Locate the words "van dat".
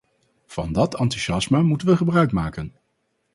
0.45-0.95